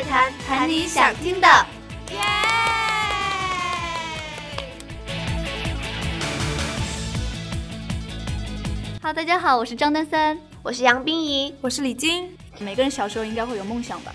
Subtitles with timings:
[0.00, 1.46] 乐坛，谈你想听的。
[2.10, 2.18] 耶
[9.02, 12.34] ！Hello，大家好，我是张丹三，我是杨冰怡，我是李晶。
[12.60, 14.10] 每个人小时候应该会有梦想吧？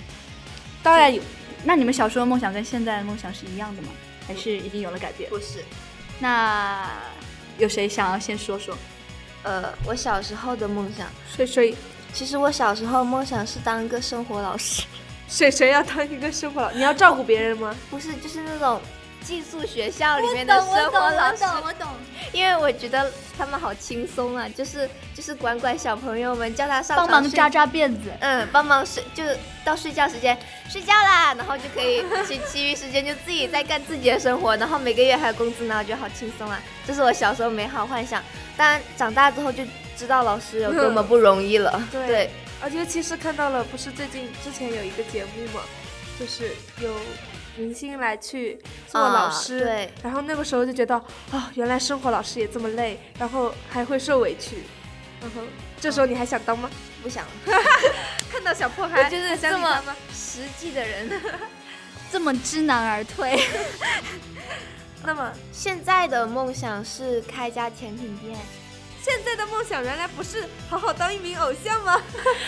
[0.82, 1.22] 当然有。
[1.64, 3.90] 那你们小时候的梦想跟现在的梦想是一样的吗？
[4.26, 5.30] 还是已经有了改变？
[5.30, 5.64] 不是。
[6.18, 6.90] 那
[7.60, 8.76] 有谁想要先说说？
[9.44, 11.76] 呃，我小时候的梦想，睡睡。
[12.12, 14.82] 其实我小时候梦想是当一个生活老师。
[15.28, 17.76] 水水要当一个生活老师，你要照顾别人吗？
[17.90, 18.80] 不是，就是那种
[19.22, 21.44] 寄宿学校里面的生活老师。
[21.44, 21.88] 我懂，我懂。
[22.32, 29.24] 因为我觉得他们好轻松啊，就是就是管管小朋友们，叫他上帮忙扎扎辫子，嗯，帮忙睡，就
[29.64, 30.38] 到睡觉时间
[30.70, 36.62] 睡觉啦，然后就可以其其余时间就自己在干自己的生活，然后每个月还有工资拿，我觉得好轻松啊。
[36.86, 38.22] 这是我小时候美好幻想，
[38.58, 39.64] 但长大之后就
[39.96, 41.82] 知道老师有多么不容易了。
[41.92, 42.30] 对。
[42.66, 45.62] 而且其实看到了，不是最近之前有一个节目嘛，
[46.20, 46.50] 就是
[46.82, 46.96] 有
[47.56, 50.96] 明星来去做老师，对，然后那个时候就觉得，
[51.30, 54.64] 啊，原来生活老师也这么累，然后还会受委屈，
[55.22, 55.42] 然后
[55.80, 56.68] 这时候你还想当吗？
[57.04, 57.24] 不想。
[58.34, 61.22] 看到小破孩就是这么实际的人，
[62.12, 63.40] 这么知难而退。
[65.04, 68.36] 那么现在的梦想是开家甜品店。
[69.06, 72.02] 现在的梦想原来不是好好当一名偶像吗？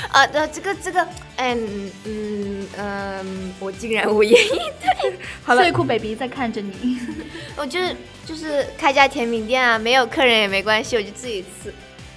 [0.09, 5.13] 啊， 呃，这个这个，嗯嗯嗯，我竟然无言以对。
[5.45, 7.00] 好了，睡裤 baby 在看着你。
[7.55, 11.72] 我就是就是开家甜品店啊，没有客人也没关系，我就自己吃，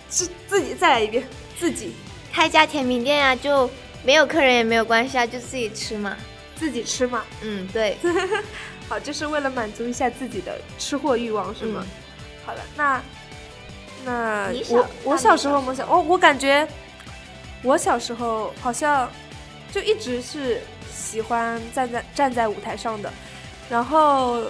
[0.08, 1.22] 自自己再来一遍，
[1.58, 1.92] 自己
[2.33, 3.68] 开家甜品店啊，就
[4.02, 6.16] 没有客人也没有关系啊，就自己吃嘛，
[6.56, 7.22] 自己吃嘛。
[7.42, 7.98] 嗯，对。
[8.88, 11.86] 好，就是为了满足一下自己的吃货欲望，是吗？
[12.46, 13.02] 好了，那。
[14.04, 15.60] 那我我小时候。
[15.60, 16.66] 梦想，我我感觉
[17.62, 19.11] 我小时候好像
[19.70, 23.12] 就一直是喜欢站在站在舞台上的，
[23.68, 24.42] 然后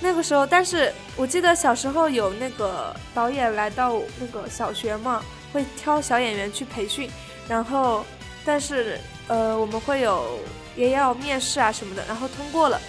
[0.00, 7.10] 那个时候，但是我记得小时候有那个导演来到那个小学嘛，会挑小演员去培训，
[7.48, 8.04] 然后
[8.44, 8.98] 但是
[9.28, 10.38] 呃我们会有
[10.76, 12.80] 也要面试啊什么的，然后通过了，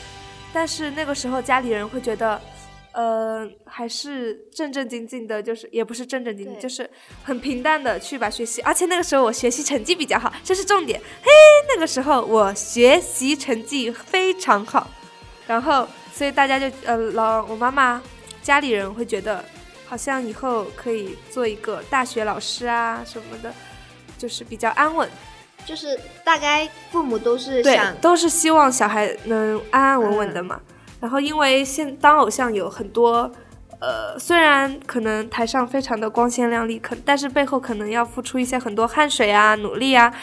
[0.53, 2.39] 但是那个时候家里人会觉得。
[2.93, 6.87] 呃，还是正正经经的，就是也不是正正经经，就是
[7.23, 10.99] 很平淡的去把学习，而且那个时候我学习成绩比较好，这是重点。
[11.21, 11.29] 嘿，
[11.73, 14.87] 那个时候我学习成绩非常好，
[15.47, 18.01] 然后所以大家就呃老我妈妈
[18.43, 19.43] 家里人会觉得，
[19.87, 23.51] 好像以后可以做一个大学老师啊什么的，
[24.19, 25.09] 就是比较安稳，
[25.65, 30.61] 就是大概父母都是想都是希望小孩能安安稳稳的嘛。
[31.03, 33.29] 然后，因为现当偶像有很多，
[33.81, 40.13] 呃，虽然可能台上非常的光鲜亮丽，可但是背后可能要付出一些很多汗水啊、努力啊。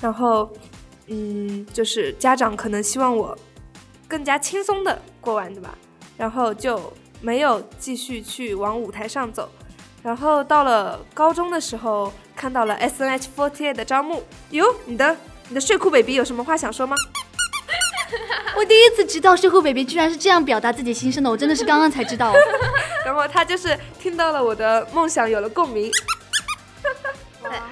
[0.00, 0.50] 然后，
[1.08, 3.36] 嗯，就是家长可能希望我
[4.08, 5.76] 更加轻松的过完，对吧？
[6.16, 9.50] 然后就没有继续去往舞台上走。
[10.02, 15.14] 然后到了高中的时候，看到了 S N H forty 的招募，哟，你的
[15.50, 16.96] 你的睡裤 baby 有什么话想说吗？
[18.56, 22.32] 我第一次知道睡裤 baby 居然是这样表达自己心声的，我真的是刚刚才知道。
[23.04, 25.90] 然后他就是听到了我的梦想，有了共鸣。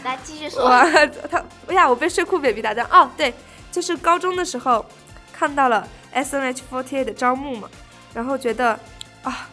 [0.05, 0.65] 来继续说。
[0.65, 0.85] 哇
[1.31, 2.87] 他哎呀，我被睡裤 baby 打断。
[2.91, 3.33] 哦，对，
[3.71, 4.85] 就是高中的时候
[5.33, 7.69] 看到了 S N H forty 的招募嘛，
[8.13, 8.79] 然后觉得
[9.23, 9.49] 啊，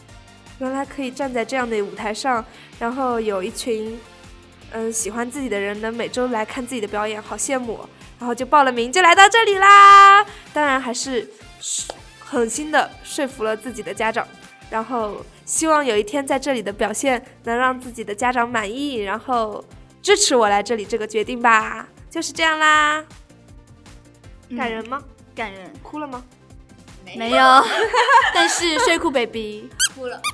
[0.59, 2.44] 原来可以站在这样的舞台上，
[2.80, 4.00] 然后有一群
[4.72, 7.80] 嗯喜欢自己的人能每周来看自己的表演，好羡慕。
[8.19, 10.25] 然后就报了名，就来到这里啦。
[10.53, 11.29] 当然还是
[12.19, 14.28] 狠心的说服了自己的家长，
[14.69, 19.63] 然后希望有一天在这里的表现能让自己的家长满意，然后
[20.01, 21.88] 支持我来这里这个决定吧。
[22.09, 23.03] 就是这样啦。
[24.56, 25.03] 感人吗？
[25.35, 25.72] 感人。
[25.83, 26.23] 哭了吗？
[27.16, 27.38] 没有。
[28.33, 30.19] 但是睡裤 baby 哭了。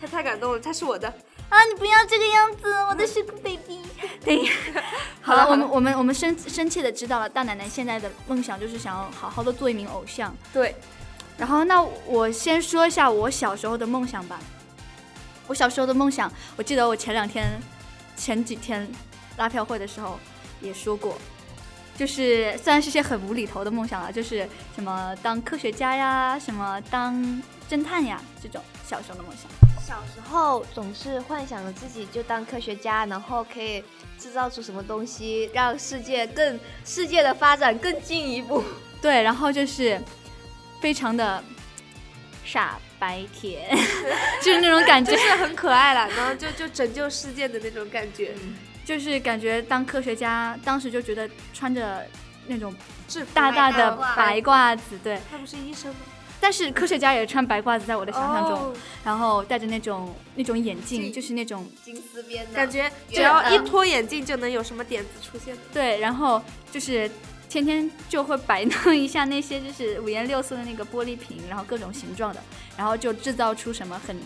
[0.00, 1.12] 他太感动了，他是我的。
[1.52, 1.64] 啊！
[1.64, 3.82] 你不要这个样子，我的睡裤 baby。
[4.24, 4.50] 对，
[5.20, 10.34] 好了，我们我们我们深深切的知道了，大奶奶现在的梦想就是想要好好的做一名偶像。
[10.50, 10.74] 对，
[11.36, 14.40] 然后那我先说一下我小时候的梦想吧。
[15.46, 17.60] 我小时候的梦想，我记得我前两天、
[18.16, 18.90] 前几天
[19.36, 20.18] 拉票会的时候
[20.62, 21.18] 也说过，
[21.98, 27.14] 就是虽然是些很无厘头的梦想啊，就是什么当科学家呀，什么当
[27.68, 29.61] 侦探呀这种小时候的梦想。
[29.86, 33.82] 小时候总是幻想着自己就当科学家，然后可以
[34.18, 38.62] 制造出什么东西，让世界更世界的发展更进一步。
[39.02, 40.00] 对，然后就是
[40.80, 41.42] 非常的
[42.44, 43.76] 傻白甜，
[44.40, 48.32] 就是那种感觉，是很可爱了，然后就就拯救世界的那种感觉，
[48.84, 52.06] 就是感觉当科学家，当时就觉得穿着
[52.46, 52.72] 那种
[53.08, 55.20] 制服大大的白褂子，对。
[55.30, 55.96] 他不是医生吗？
[56.42, 58.74] 但是科学家也穿白褂子，在我的想象中，哦
[59.04, 65.56] 然后戴着那种那种眼镜，就是那种金丝边的感觉只要一嗯脱眼镜就能有什么点子出现。
[65.72, 66.42] 对，然后
[66.72, 67.08] 就是
[67.48, 72.42] 天天就会摆弄一下那些就是五颜六色的那个玻璃瓶，然后各种形状的，
[72.76, 74.16] 然后就制造出什么很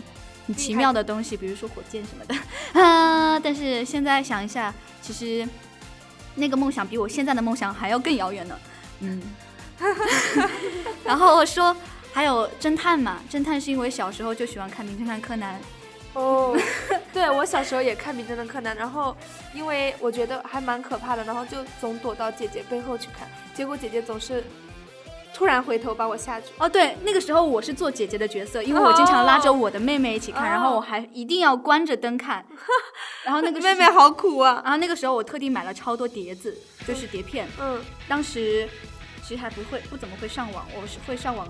[0.47, 2.35] 很奇妙的东西，比如说火箭什么的
[2.81, 3.39] 啊。
[3.39, 5.47] 但是现在想一下，其实
[6.35, 8.59] 那个梦想比我现在的梦想还要更遥远呢。
[9.01, 9.21] 嗯，
[11.05, 11.75] 然后我说
[12.13, 15.59] 还有侦探嘛，侦探是因为小时候就喜欢看《名侦探柯南》，
[16.19, 16.57] 哦，
[17.13, 19.15] 对我小时候也看《名侦探柯南》，然后
[19.53, 24.43] 因为我觉得还蛮可怕的，然后就总躲到姐姐背后去看，结果姐姐总是
[25.33, 26.47] 突然回头把我吓住。
[26.57, 32.43] 哦，对，那个时候我是做姐姐的角色，因为我经常拉着我的妹妹一起看，然后我还一定要关着灯看。
[33.23, 34.61] 然后那个妹妹，好苦啊！
[34.63, 36.57] 然后那个时候我特地买了超多碟子，
[36.87, 37.47] 就是碟片。
[37.61, 38.67] 嗯，当时
[39.21, 41.47] 其实还不会，不怎么会上网，我是会上网。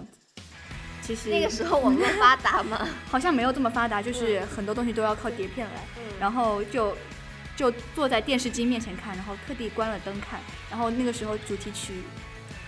[1.07, 5.81] 其实那个时候网络发达嘛， 好像没有这么发达，就是很多东西都要靠碟片来。
[5.95, 6.98] 嗯然后就
[7.56, 10.39] 就坐在电视机面前看，然后特地关了灯看。
[10.69, 12.01] 然后那个时候主题曲，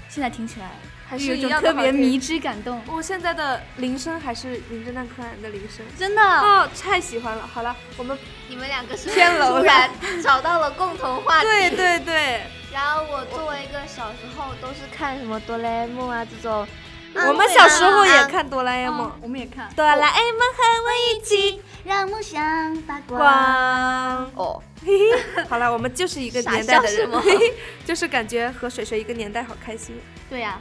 [0.08, 0.72] 现在听起来
[1.08, 2.80] 还有一种是一样的好听特别迷之感动。
[2.86, 5.84] 我现在的铃声还是《名侦探柯南》的铃声。
[5.98, 7.46] 真的，哦，太喜欢了！
[7.46, 8.16] 好了，我们
[8.48, 9.90] 你们两个是不是偏楼然
[10.24, 11.48] 找到了共同话题。
[11.48, 16.68] 对对对，然后我作为一个小时候都是看什么哆啦 A 梦啊这种，
[17.16, 19.12] 我们小时候也看哆啦 A 梦。
[19.22, 19.70] 我们也看。
[19.76, 23.20] 哆啦 A 梦和我一起让梦想发光。
[23.20, 24.32] 光。
[24.36, 24.62] 哦，
[25.50, 27.22] 好了，我们就是一个年代的人笑什么，
[27.86, 30.00] 就是感觉和水水一个年代，好开心。
[30.30, 30.60] 对呀、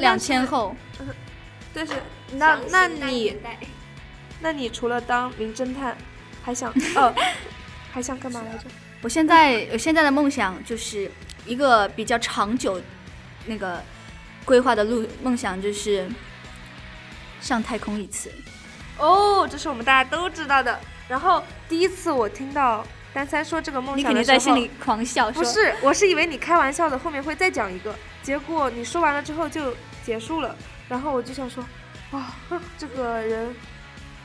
[0.00, 0.74] 两千，后，
[1.74, 1.92] 但是
[2.32, 3.36] 那那你
[4.40, 5.96] 那你除了当名侦探，
[6.42, 7.14] 还想 哦，
[7.92, 8.64] 还想干嘛来着？
[9.02, 11.10] 我现在我现在的梦想就是
[11.44, 12.80] 一个比较长久
[13.46, 13.82] 那个
[14.44, 16.08] 规划的路梦想，就是
[17.40, 18.30] 上太空一次。
[18.98, 20.78] 哦，这是我们大家都知道的。
[21.08, 29.74] 然后第一次我听到丹三说这个梦你想的时候，肯定在心里狂笑，不是，我是以为你开玩笑的，后面会再讲一个，结果你说完了之后就
[30.04, 30.56] 结束了，
[30.88, 31.64] 然后我就想说，
[32.12, 32.24] 哇，
[32.78, 33.54] 这个人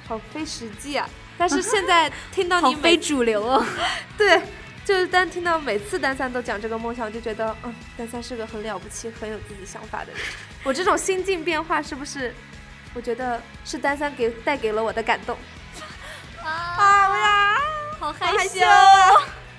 [0.07, 1.09] 好非实际啊！
[1.37, 3.65] 但是现在听到你每非主流哦。
[4.17, 4.41] 对，
[4.89, 10.19] 就是单听到每次丹三都讲这个梦想，我就觉得，嗯，丹三是个很了不起、很有自己想法的人。
[10.63, 12.33] 我这种心境变化是不是？
[12.95, 15.37] 我觉得是丹三给带给了我的感动。
[16.43, 17.55] 啊，我呀，
[17.99, 19.11] 好害羞啊！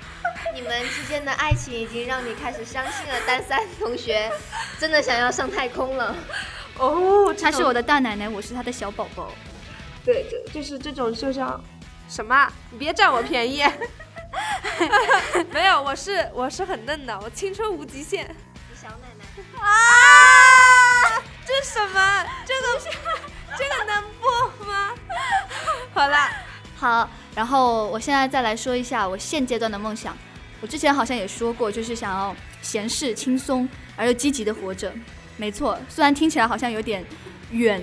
[0.53, 4.29] 你们之间的爱情已经让你开始相信了丹三同学
[4.81, 6.13] 真的想要上太空了。
[6.77, 9.33] 哦，他是我的大奶奶，我是他的小宝宝。
[10.05, 11.63] 对，就就是这种，就像
[12.09, 12.53] 什么啊？
[12.73, 13.65] 你别占我便宜。
[15.53, 19.25] 没有，我是我是很嫩的，我青春无极限你小奶奶，
[19.61, 19.69] 啊！
[21.47, 22.27] 这是什么？
[22.47, 22.81] 这个
[23.59, 24.95] 这个能播吗？
[25.93, 26.31] 好啦，
[26.77, 30.17] 好，然后我现在再来说一下我现阶段的梦想。
[30.61, 34.93] 我之前好像也说过，就是想要闲适、轻松而又积极的活着。
[35.37, 37.05] 没错，虽然听起来好像有点
[37.51, 37.83] 远，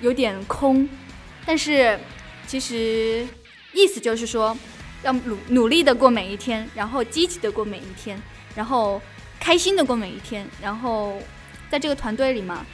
[0.00, 0.86] 有点空，
[1.46, 1.98] 但是
[2.46, 3.26] 其实
[3.72, 4.54] 意思就是说，
[5.02, 8.20] 要努努力的过每一天，然后积极的过每一天，
[8.54, 9.00] 然后
[9.38, 11.20] 开心的过每一天，然后
[11.70, 12.64] 在这个团队里嘛，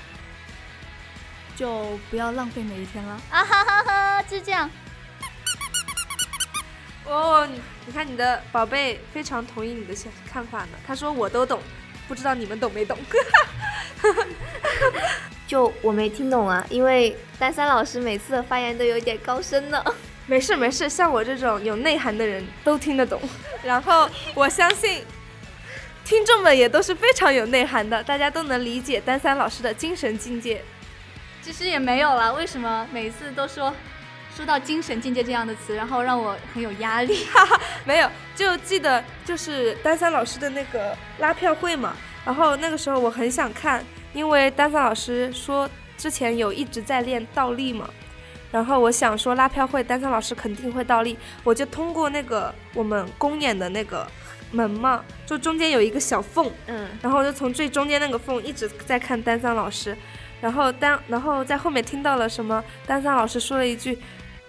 [1.57, 4.71] 就不要浪费每一天了啊哈哈哈，就这样。
[7.05, 10.69] 哦，你你看你的宝贝非常同意你的想看法呢。
[10.87, 11.61] 他说我都懂，
[12.09, 12.97] 不知道你们懂没懂？
[15.47, 19.85] 就我没听懂啊，因为丹三老师每次的发言都有点高深呢。
[20.27, 23.21] 没事没事，像我这种有内涵的人都听得懂。
[23.63, 25.05] 然后我相信
[26.05, 30.63] 听众们也都是非常有内涵的，大家都能理解丹三老师的精神境界。
[31.43, 33.75] 其实也没有啦，为什么每次都说
[34.37, 37.25] 说到精神境界这样的词，然后让我很有压力？
[37.35, 41.97] 哈哈没有，就记得就是丹三老师的那个拉票会嘛。
[42.25, 47.91] 然后那个时候我很想看，因为丹三老师说之前有一直在练倒立嘛。
[48.53, 54.07] 然后我想说拉票会，丹三老师肯定会倒立，我就通过那个我们公演的那个
[54.51, 59.97] 门嘛，就中间有一个小缝，嗯，然后我就从最中间那个缝一直在看丹三老师，
[60.41, 62.63] 然后丹，然后在后面听到了什么？
[62.87, 63.99] 丹三老师说了一句：“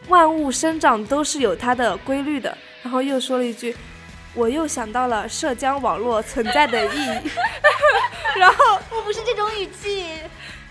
[0.09, 3.73] 万物生长都是有它的规律的。”然后又说了一句
[4.35, 7.31] ：“我又想到了社交网络存在的意义。
[8.35, 10.05] ”然后我不是这种语气。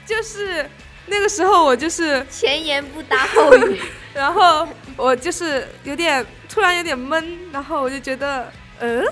[0.04, 0.68] 就是
[1.06, 3.80] 那个时候我就是，前言不搭后语。
[4.14, 9.02] 然后我就是有点突然有点闷，然后我就觉得，嗯，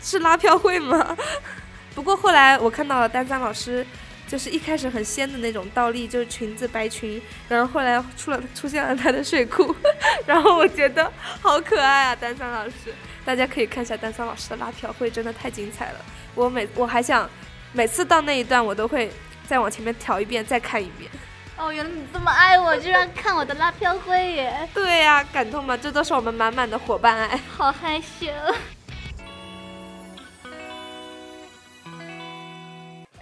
[0.00, 1.16] 是拉票会吗？
[1.96, 3.84] 不过后来我看到了丹桑老师，
[4.28, 9.74] 就是一开始很仙的那种倒立，就是裙子白裙，然后后来出了出现了他的睡裤，
[10.26, 15.98] 然后我觉得好可爱啊，丹桑老师，大家可以看一下丹桑老师的拉票会，真的太精彩了。
[16.36, 17.28] 我每我还想
[17.72, 19.10] 每次到那一段，我都会
[19.48, 21.10] 再往前面调一遍，再看一遍。
[21.58, 24.68] 哦，原来你这么爱我，居然看我的拉票会耶！
[24.74, 25.74] 对呀，感动吗？
[25.74, 27.40] 这都是我们满满的伙伴爱。
[27.48, 28.26] 好害羞。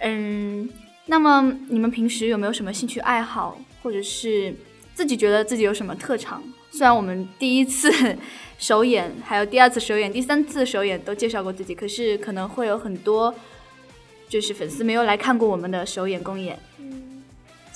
[0.01, 0.69] 嗯，
[1.05, 4.53] 那么你们平时有没有什么兴趣爱好，或者是
[4.93, 6.43] 自己觉得自己有什么特长？
[6.71, 7.89] 虽然我们第一次
[8.57, 13.33] 首演，还有第二次首演、第三次首演都介绍过自己，可是可能会有很多
[14.27, 16.59] 就是粉丝没有来看过我们的首演公演。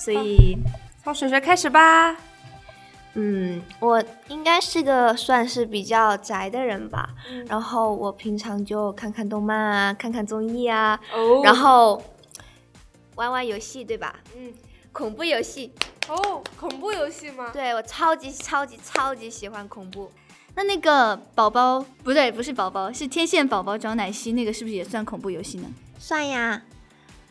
[0.00, 0.56] 所以，
[1.04, 2.16] 从水水开始吧。
[3.14, 7.10] 嗯，我应该是个算是比较宅的人吧。
[7.48, 10.98] 然后我平常就看看动漫啊，看看综艺啊，
[11.44, 12.02] 然后
[13.16, 14.14] 玩玩游戏，对吧？
[14.34, 14.54] 嗯，
[14.90, 15.72] 恐怖游戏。
[16.08, 17.50] 哦，恐怖游戏吗？
[17.52, 20.10] 对，我超级超级超级喜欢恐怖。
[20.54, 25.68] 那那个宝宝不对，不是宝宝，是天线宝宝找奶昔，那个是不是也算恐怖游戏呢？
[25.98, 26.62] 算呀。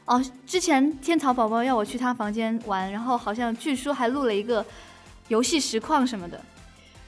[0.10, 4.66] 哦，之前天草宝宝要我去他房间玩，然后好像据说还录了一个
[5.28, 6.44] 游戏实况什么的。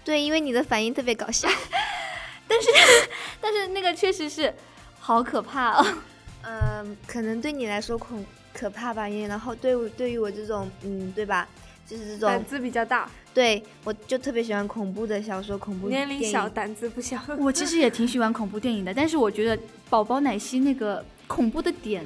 [0.05, 1.49] 对，因为你的反应特别搞笑。
[2.47, 2.69] 但是，
[3.41, 4.53] 但是那个确实是
[4.99, 5.97] 好可怕哦。
[6.43, 11.47] 嗯，可能对你来说恐可怕吧，因为然后对对于我这种，嗯，对吧？
[11.87, 13.09] 就是这种胆子比较大。
[13.33, 17.19] 对，我就特别喜欢恐怖的小说，恐怖年龄小，胆子不小。
[17.39, 22.05] 我其实也挺喜欢恐怖电影的，但是我觉得宝宝奶昔那个恐怖的点。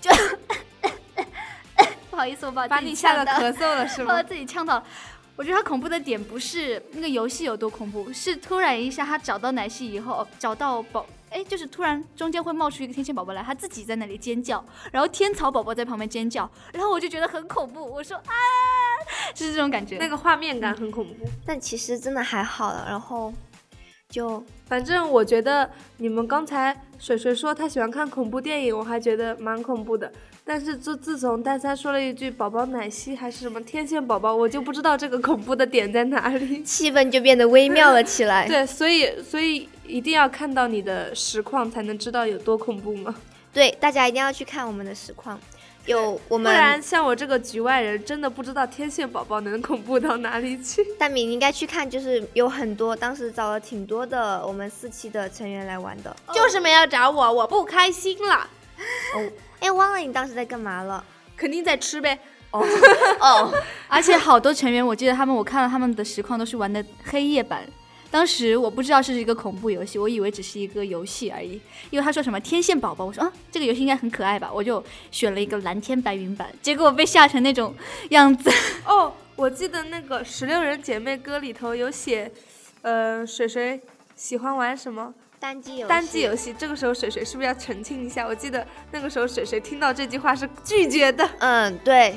[0.00, 0.10] 就
[2.10, 4.14] 不好意思，我把把你吓得咳嗽了是吗？
[4.14, 4.82] 把自己呛到。
[5.36, 17.84] 我觉得他恐怖的点不是那个游戏有多恐怖，是突然一下他找到奶昔以后，找到宝，哎，就是突然中间会冒出一个天线宝宝来，他自己在那里尖叫，然后天草宝宝在旁边尖叫，然后我就觉得很恐怖。
[17.84, 18.32] 我说啊，
[19.34, 21.28] 就是这种感觉，那个画面感很恐怖。
[21.44, 23.30] 但其实真的还好了，然后。
[24.08, 30.10] 就反正我觉得你们刚才水水说他喜欢看恐怖电影，我还觉得蛮恐怖的。
[30.44, 38.46] 但是自自从大三说了一句“宝宝奶昔”还是什么“天线宝宝”，我就不知道这个恐怖的点在哪里， 气氛就变得微妙了起来。
[38.48, 43.12] 对，所以所以一定要看到你的实况才能知道有多恐怖吗？
[43.52, 45.36] 对，大家一定要去看我们的实况。
[45.86, 50.84] 有我们，不然像我这个局外人，真的不知道天线宝宝能恐怖到哪里去。
[50.98, 58.48] 大米，你应该去看，就是有很多，当时找了挺多的我们四期的成员来玩的， 就是没有找我，我不开心了。
[59.14, 61.02] 哦，哎，忘了你当时在干嘛了？
[61.36, 62.18] 肯定在吃呗。
[62.50, 62.64] 哦
[63.20, 63.52] 哦，
[63.88, 67.62] 而且好多成员，我记得他们，我看了他们的实况都是玩的黑夜版。
[68.10, 71.60] 当时我不知道这是一个恐怖游戏，我以为只是一个游戏而已。
[71.90, 77.74] 因为他说什么天线宝宝，我说啊，这个游戏应该很可爱吧，我就选了一个蓝天白云版，结果被吓成那种
[78.10, 78.50] 样子。
[78.86, 82.30] 哦，我记得那个十六人姐妹歌里头有写，
[82.82, 83.80] 呃，水水
[84.14, 86.54] 喜欢玩什么单机游单机游戏。
[86.56, 88.26] 这个时候水水是不是要澄清一下？
[88.26, 91.28] 我记得那个时候水水听到这句话是拒绝的。
[91.38, 92.14] 嗯，对。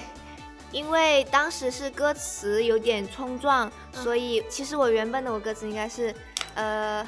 [0.72, 6.14] 因为当时是歌词有点冲撞，所以其实我原本的我歌词应该是，
[6.54, 7.08] 呃，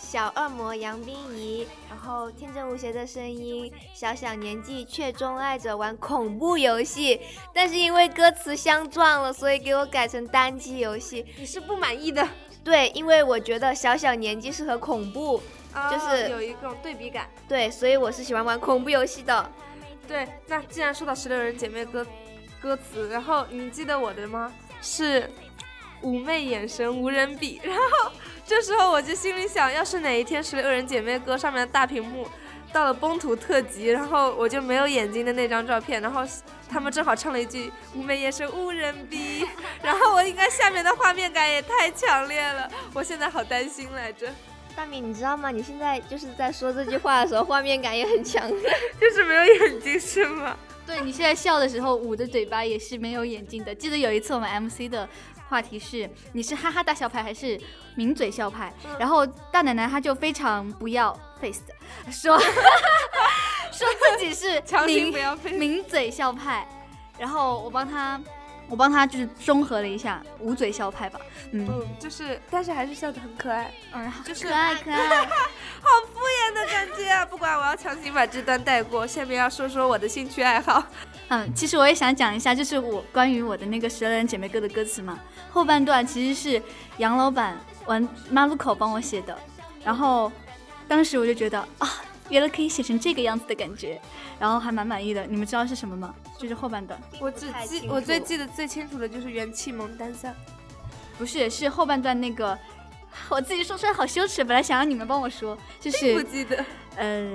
[0.00, 7.20] 小恶魔杨冰怡，然后天真无邪的声音，小小年纪却钟爱着玩恐怖游戏，
[7.52, 11.26] 但是因为歌词相撞了，所以给我改成单机游戏。
[11.36, 12.26] 你是不满意的？
[12.64, 15.42] 对，因为我觉得小小年纪适合恐怖，
[15.90, 17.28] 就是有一种对比感。
[17.46, 19.50] 对，所以我是喜欢玩恐怖游戏的。
[20.08, 22.04] 对，那既然说到十六人姐妹歌
[22.60, 24.50] 歌词，然后你记得我的吗？
[24.80, 25.30] 是
[26.02, 27.60] 妩媚眼神无人比。
[27.62, 28.10] 然后
[28.46, 32.26] 这时候我就心里想，要是哪一天十六人姐妹歌上面的大屏幕
[32.72, 36.22] 到了崩图特辑，然后我就没有眼睛的那张照片，然后
[36.70, 39.46] 他们正好唱了一句妩媚眼神无人比，
[39.82, 44.26] 然后我应该下面的画面感也太强烈了，我现在好担心来着。
[44.78, 45.50] 大米，你知道吗？
[45.50, 48.70] 你现在就是在说这句话的时候， 画面感也很强烈，
[49.00, 50.56] 就是没有眼睛是吗？
[50.86, 53.74] 对你现在笑的时候捂着嘴巴也是没有眼睛的。
[53.74, 55.06] 记得有一次我们 MC 的
[55.48, 57.60] 话题是你是哈哈大笑派还是
[57.96, 62.38] 抿嘴笑派，然后大奶奶她就非常不要 face 的说
[63.72, 65.12] 说自己是抿
[65.58, 66.66] 抿嘴笑派，
[67.18, 68.20] 然后我帮她。
[68.68, 71.18] 我帮他就是综合了一下，捂嘴笑派吧，
[71.52, 71.66] 嗯，
[71.98, 75.24] 就是，但是还是笑得很可爱，嗯，就是可爱可爱，
[75.80, 77.24] 好敷衍的感觉啊！
[77.26, 79.06] 不管，我要强行把这段带过。
[79.06, 80.84] 下面要说说我的兴趣爱好，
[81.28, 85.18] 嗯，其实我也想讲一下，就是我关于我的那个十二人姐妹歌的歌词嘛，
[85.50, 86.62] 后半段其实是
[86.98, 89.36] 杨老板玩马路口帮我写的，
[89.82, 90.30] 然后
[90.86, 91.90] 当时我就觉得啊。
[92.30, 94.00] 原来可以写成这个样子的感觉，
[94.38, 95.26] 然后还蛮满意的。
[95.26, 96.14] 你们知道是什么吗？
[96.38, 97.00] 就是后半段。
[97.20, 100.34] 我只记我最记得最清楚的就是元气萌单三，
[101.16, 102.58] 不是，是后半段那个，
[103.30, 104.44] 我自己说出来好羞耻。
[104.44, 106.64] 本来想让你们帮我说，就是不记得。
[106.96, 107.28] 呃，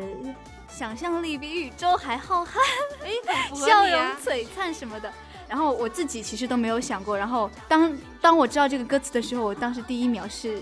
[0.67, 2.49] 想象力比宇宙还浩瀚，
[3.03, 5.11] 哎，笑容璀璨什么的。
[5.47, 7.17] 然后我自己其实都没有想过。
[7.17, 10.61] 然后当当我知道这个歌词的时候，我当时第一秒是。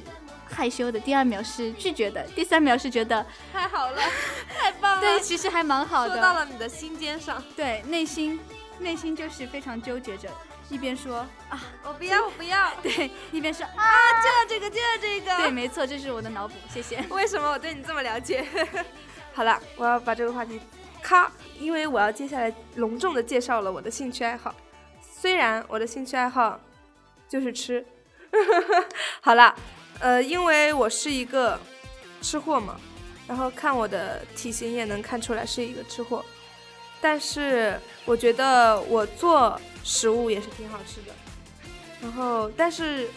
[0.52, 4.02] 害羞的，第二秒是拒绝的，第三秒是觉得太好了，
[4.60, 5.02] 太棒了。
[5.02, 6.14] 对，其实还蛮好的。
[6.14, 7.42] 说到了你的心尖上。
[7.56, 8.40] 对，内心
[8.80, 10.30] 内心就是非常纠结着，
[10.70, 12.72] 一边说啊，我不要，我不要。
[12.84, 13.84] 对，一边说啊，
[14.22, 15.38] 就要这个，就要这个。
[15.38, 17.04] 对，没错，这是我的脑补，谢谢。
[17.10, 18.46] 为什么我对你这么了解？
[19.34, 20.60] 好了，我要把这个话题
[21.02, 24.54] 咔，因为我要接下来隆重的介绍了我的兴趣爱好。
[25.02, 26.60] 虽然我的兴趣爱好
[27.30, 27.86] 就是吃，
[29.22, 29.56] 好了。
[30.02, 31.60] 呃，因为我是一个
[32.22, 32.76] 吃货嘛，
[33.28, 36.26] 然后看我的体型也能看出来是一个吃货，
[37.00, 41.14] 但是我觉得我做食物也是挺好吃的，
[42.02, 43.10] 然后但是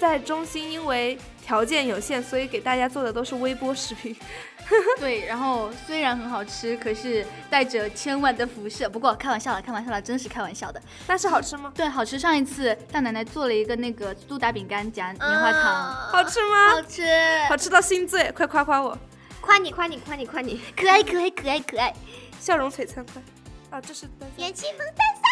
[0.00, 4.16] 在中心因为条件有限，所以给大家做的都是微波食品。
[4.98, 8.88] 对，然后虽然很好吃，可是带着千万的辐射。
[8.88, 10.82] 不过开玩笑了，开玩笑了，真是开玩笑的。
[11.06, 11.72] 但是好吃吗？
[11.72, 12.18] 对，好吃。
[12.18, 16.70] 上一次大奶奶做了一个那个苏打饼干夹棉花糖， 好吃吗？
[16.70, 17.04] 好吃，
[17.48, 18.98] 好吃到心醉，快夸夸我！
[19.40, 21.94] 夸你，夸你，夸你，夸你，可爱，可爱，可爱，可爱，
[22.40, 23.22] 笑容璀璨，快！
[23.70, 25.22] 啊，这是元气萌蛋三。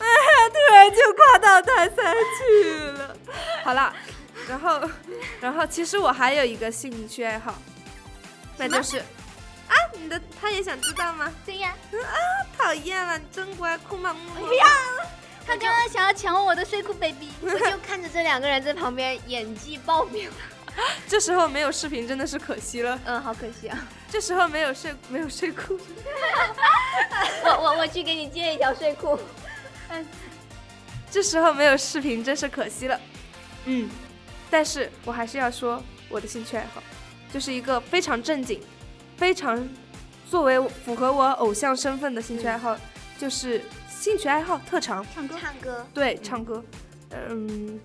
[0.00, 3.16] 哎呀， 突然就夸到蛋三去了。
[3.62, 3.94] 好了，
[4.48, 4.90] 然后，
[5.40, 7.54] 然后其实我还有一个兴趣爱好。
[8.56, 11.32] 那就是啊，你的他也想知道吗？
[11.46, 11.74] 对呀。
[11.92, 12.16] 啊，
[12.58, 14.46] 讨厌了，你真乖，哭嘛木。
[14.46, 14.66] 不要，
[15.46, 20.30] 他刚刚想要抢我的睡裤 baby，我就看着这两个人在旁边演技爆表。
[21.08, 22.98] 这时候没有视频真的是可惜了。
[23.04, 23.78] 嗯，好可惜啊。
[24.10, 25.78] 这时候没有睡没有睡裤。
[27.44, 29.18] 我我我去给你借一条睡裤。
[29.88, 30.06] 嗯，
[31.10, 33.00] 这时候没有视频真是可惜了。
[33.66, 33.90] 嗯，
[34.50, 36.82] 但是我还是要说我的兴趣爱好。
[37.32, 38.60] 就是一个非常正经、
[39.16, 39.64] 非常
[40.28, 42.76] 作为符合我偶像身份的兴趣爱好，
[43.16, 45.36] 就是兴趣爱好特长唱歌。
[45.40, 46.64] 唱歌对，唱歌。
[47.12, 47.80] 嗯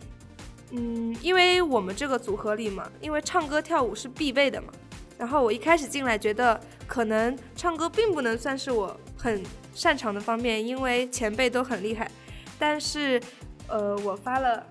[0.72, 4.74] 嗯，因为我们这个组合里嘛，因为唱歌跳舞是必备的嘛。
[5.16, 9.44] 然后我一开始进来觉得可能唱歌并不能算是我很
[9.76, 12.10] 擅长的方面，因为前辈都很厉害。
[12.58, 13.22] 但是
[13.68, 14.66] 呃，我发了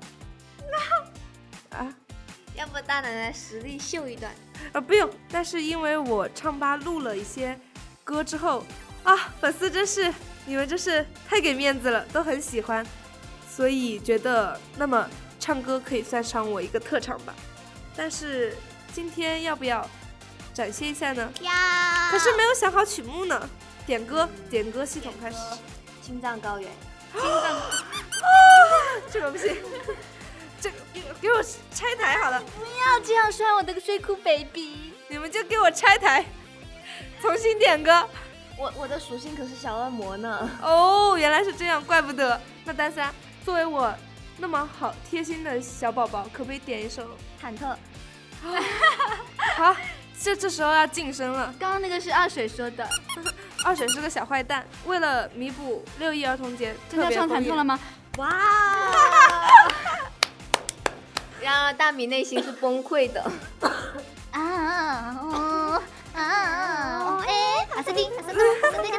[1.75, 1.93] 啊，
[2.57, 4.33] 要不大奶奶实力秀一段？
[4.73, 7.59] 啊，不用，但是因为我唱吧录了一些
[8.03, 8.65] 歌之后，
[9.03, 10.13] 啊，粉丝真是
[10.47, 12.87] 你们真是太给面子了，都很喜欢，
[13.51, 15.09] 所以觉得那么
[15.39, 17.35] 唱歌可以算上我一个特长吧。
[17.97, 18.57] 但是
[18.93, 19.89] 今天要不要
[20.53, 21.33] 展现一下呢？
[21.41, 21.51] 要。
[22.11, 23.49] 可是没有想好曲目呢。
[23.87, 25.37] 点歌，点歌系统开始。
[26.01, 26.71] 青藏高原。
[27.13, 27.57] 青藏。
[27.57, 27.71] 啊，
[29.13, 29.57] 这个不行。
[30.65, 36.25] 这个给给我拆台好了，不要这样摔我的睡裤 baby，你们就给我拆台，
[37.21, 38.09] 重新点歌。
[38.57, 40.49] 我我的属性可是小恶魔呢。
[40.63, 42.41] 哦，原来是这样，怪不得。
[42.65, 43.13] 那丹三
[43.45, 43.95] 作为我
[44.39, 47.11] 那么好贴心的小宝宝，可不可以点一首
[47.43, 47.77] 忐忑？
[49.57, 49.77] 好，
[50.19, 51.55] 这这时候要晋升了。
[51.61, 52.89] 刚刚那个是二水说的，
[53.67, 57.79] 二水是个小坏蛋，为了弥补六一儿童节，真的要唱忐忑了吗？
[58.17, 58.74] 哇！
[61.45, 63.23] 然而大米内心是崩溃的。
[64.31, 65.83] 啊哦
[66.15, 67.23] 啊哦！
[67.27, 68.93] 哎，阿萨丁，阿萨丁，阿萨丁，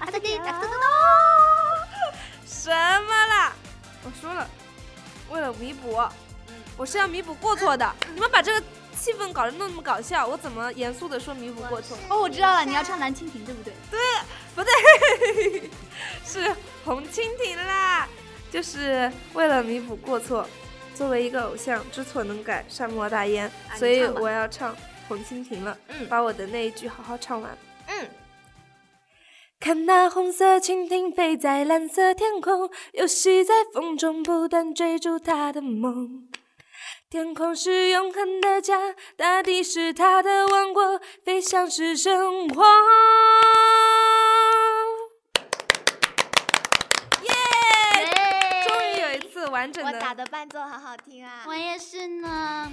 [0.00, 0.68] 阿萨丁，阿萨丁，
[2.44, 3.52] 什么啦？
[4.02, 4.48] 我说了，
[5.30, 5.96] 为了弥补，
[6.76, 7.88] 我是要弥补过错的。
[8.12, 8.60] 你们把这个
[8.98, 11.96] 气氛搞得那么搞笑，我怎么严肃的说弥补过错？
[12.08, 13.72] 哦，我知道了，你要唱蓝蜻蜓，对不对？
[13.92, 14.00] 对，
[14.56, 15.70] 不对，
[16.26, 16.52] 是
[16.84, 18.08] 红蜻蜓啦，
[18.50, 20.44] 就是为了弥补过错。
[20.96, 24.74] 作为一个偶像，知错能改，善莫大焉，所以我要唱
[25.06, 25.76] 《红蜻蜓》了。
[25.88, 27.58] 嗯，把我的那一句好好唱完。
[27.88, 28.08] 嗯，
[29.60, 36.26] 看那红色蜻蜓飞在蓝色天空，游戏在风中，不断追逐它的梦。
[37.10, 42.64] 天空是永恒的家，大地是它的王国，飞翔是生活。
[49.84, 51.44] 我打的伴奏好好听啊！
[51.46, 52.70] 我也是呢。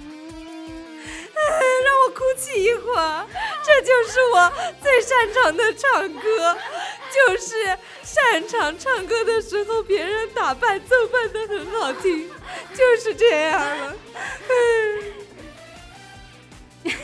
[1.84, 3.26] 让我哭泣一会儿，
[3.64, 6.56] 这就是我最擅长的唱歌，
[7.12, 12.30] 就是擅长唱歌的时候，别人打伴奏伴的很好听，
[12.74, 13.94] 就是这样了。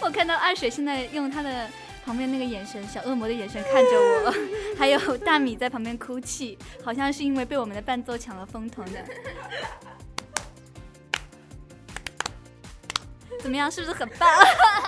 [0.00, 1.68] 我看到二水现在用他的
[2.08, 4.34] 旁边那个眼神，小恶魔的眼神看着我，
[4.78, 9.04] 还有大米在旁边哭泣，好像是因为被我们的伴奏抢了风头的。
[13.42, 14.26] 怎么样，是不是很棒？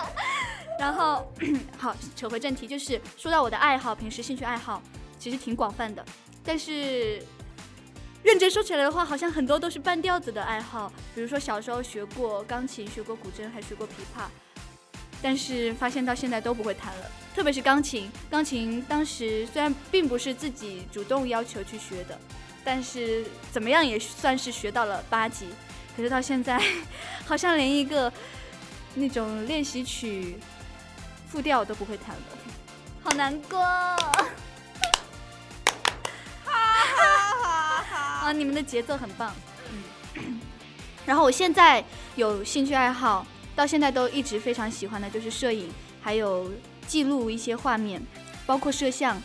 [0.79, 1.31] 然后，
[1.77, 4.81] 好，扯回正题，就是说到我的爱好，平时兴趣爱好
[5.19, 6.03] 其实挺广泛的，
[6.43, 7.23] 但是
[8.23, 14.23] 认真说起来的话，好像很多都是半吊子的爱好，比如说小时候学过钢琴，学过古筝，还学过琵琶。
[15.21, 18.11] 但是发现到现在都不会弹了，特别是钢琴。
[18.29, 22.19] 钢琴当时虽然并不是自己主动要求去学的，
[22.63, 25.47] 但是怎么样也算是学到了八级。
[25.95, 26.59] 可是到现在，
[27.25, 28.11] 好像连一个
[28.95, 30.37] 那种练习曲
[31.27, 32.21] 复调都不会弹了，
[33.03, 33.59] 好难过。
[33.59, 33.97] 哈
[36.45, 37.97] 哈哈！
[38.27, 39.33] 啊，你们的节奏很棒。
[40.15, 40.39] 嗯。
[41.05, 41.83] 然后我现在
[42.15, 43.25] 有兴趣爱好。
[43.55, 45.69] 到现在都一直非常喜欢的就是摄影，
[46.01, 46.49] 还有
[46.87, 48.01] 记录一些画面，
[48.45, 49.21] 包括摄像。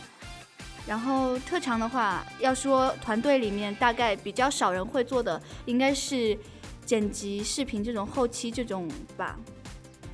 [0.87, 6.39] 然后特长的话，要说团队里面大概比较少人会做的，应该是
[6.85, 9.37] 剪辑视频这种后期这种吧。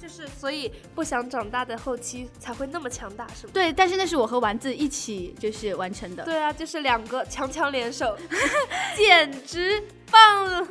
[0.01, 3.53] 就是所以不想长大的后期才会那么强大，是吗？
[3.55, 6.25] 对，但是那是我和丸子一起就是完成的。
[6.25, 8.16] 对啊，就是两个强强联手，
[8.96, 10.66] 简直棒了。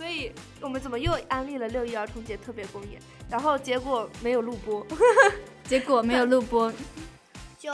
[0.00, 0.32] 所以
[0.62, 4.86] 我们怎么又安利了六一儿童节特别公演，然后结果没有录播，
[5.68, 6.72] 结果没有录播，
[7.60, 7.70] 就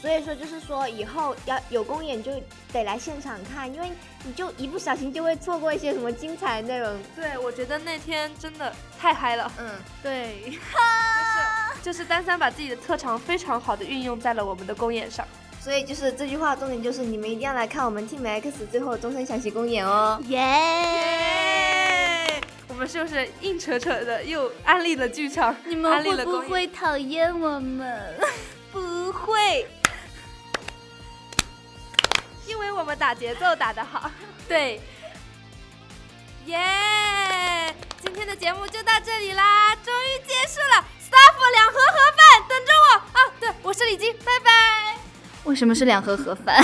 [0.00, 2.32] 所以说就是说以后要有公演就
[2.72, 3.90] 得来现场看，因为
[4.24, 6.98] 你就一不小心就会错过一些什么精彩内容。
[7.14, 9.52] 对，我觉得那天真的太嗨了。
[9.58, 9.68] 嗯，
[10.02, 15.28] 对， 就是就是丹三把自己的特长非常好的运用在了我们的公演上。
[15.60, 20.18] 所以就是这句话重点就是你们一定要来看我们 Team X 最后终身小喜公演哦！
[20.28, 21.45] 耶！
[22.76, 25.56] 我们是不是硬扯扯的又安利了剧场？
[25.64, 28.14] 你们会不会讨厌我们？
[28.70, 29.66] 不会，
[32.46, 34.10] 因为我们打节奏打得好。
[34.46, 34.78] 对，
[36.44, 37.74] 耶！
[38.02, 40.84] 今天的节目就到这里啦，终于结束了。
[41.00, 43.32] Staff 两盒盒饭等着我啊！
[43.40, 44.98] 对，我是李晶，拜拜。
[45.44, 46.62] 为什么是两盒盒饭？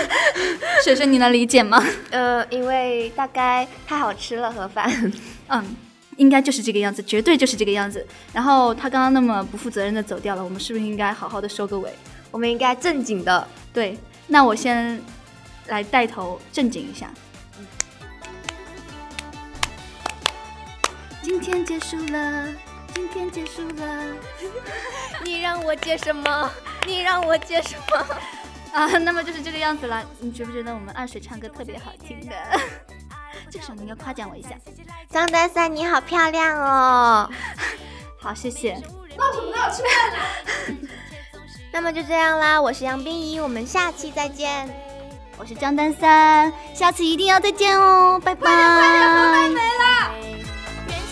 [0.82, 1.84] 水水，你能理解吗？
[2.10, 5.12] 呃，因为大概太好吃了盒饭。
[5.52, 5.76] 嗯，
[6.16, 8.06] 应该就是这个样子，绝对就是这个样子。
[8.32, 11.92] 然后他刚刚那么不负责任的走掉了，我们是不是应该好好的收个尾？
[12.30, 13.46] 我们应该正经的。
[13.72, 15.00] 对，那我先
[15.66, 17.12] 来带头正经一下。
[21.22, 22.48] 今天结束了，
[22.94, 24.04] 今天结束了。
[25.24, 26.50] 你让我接什么？
[26.86, 28.06] 你让我接什么？
[28.72, 30.02] 啊，那么就是这个样子了。
[30.18, 32.34] 你觉不觉得我们二水唱歌特别好听的？
[33.52, 34.48] 这个时候你应该夸奖我一下。
[35.10, 37.30] 张丹三，你好漂亮哦！
[38.18, 38.72] 好，谢谢。
[38.74, 39.70] 闹什么闹？
[39.70, 40.18] 吃饭啦！
[41.70, 44.74] 那么就这样啦，我是杨冰怡，我们下期再见。
[45.36, 48.40] 我是张丹三，下次一定要再见哦，拜拜。
[48.40, 50.10] 快点快点，盒饭没了。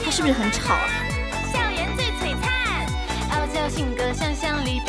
[0.02, 0.88] 他是不是很吵啊？
[1.52, 2.86] 校园最璀璨，
[3.32, 4.80] 傲娇性格想象力。